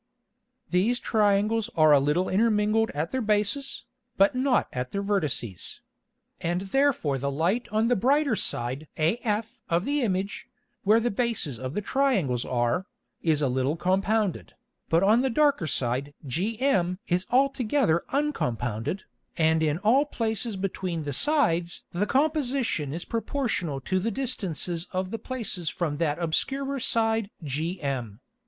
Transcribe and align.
These 0.71 0.99
Triangles 0.99 1.69
are 1.77 1.91
a 1.91 1.99
little 1.99 2.27
intermingled 2.27 2.89
at 2.95 3.11
their 3.11 3.21
Bases, 3.21 3.83
but 4.17 4.33
not 4.33 4.67
at 4.73 4.89
their 4.91 5.03
Vertices; 5.03 5.81
and 6.39 6.61
therefore 6.61 7.19
the 7.19 7.29
Light 7.29 7.67
on 7.71 7.87
the 7.87 7.95
brighter 7.95 8.35
Side 8.35 8.87
af 8.97 9.59
of 9.69 9.85
the 9.85 10.01
Image, 10.01 10.47
where 10.83 10.99
the 10.99 11.11
Bases 11.11 11.59
of 11.59 11.75
the 11.75 11.83
Triangles 11.83 12.45
are, 12.45 12.87
is 13.21 13.43
a 13.43 13.47
little 13.47 13.75
compounded, 13.75 14.55
but 14.89 15.03
on 15.03 15.21
the 15.21 15.29
darker 15.29 15.67
Side 15.67 16.15
gm 16.25 16.97
is 17.07 17.27
altogether 17.29 18.03
uncompounded, 18.09 19.03
and 19.37 19.61
in 19.61 19.77
all 19.77 20.05
Places 20.07 20.55
between 20.55 21.03
the 21.03 21.13
Sides 21.13 21.83
the 21.91 22.07
Composition 22.07 22.91
is 22.91 23.05
proportional 23.05 23.79
to 23.81 23.99
the 23.99 24.09
distances 24.09 24.87
of 24.93 25.11
the 25.11 25.19
Places 25.19 25.69
from 25.69 25.97
that 25.97 26.17
obscurer 26.17 26.79
Side 26.81 27.29
gm. 27.43 28.17